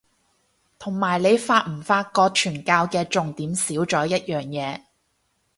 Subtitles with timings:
[0.79, 4.81] 同埋你發唔發覺傳教嘅重點少咗一樣嘢